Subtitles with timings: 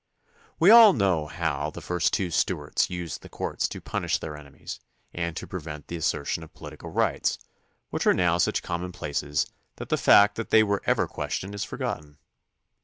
[0.59, 4.79] We all know how the first two Stuarts used the courts to punish their enemies
[5.13, 7.37] and to prevent the as sertion of political rights,
[7.91, 9.45] which are now such common places
[9.75, 12.17] that the fact that they were ever questioned is forgotten.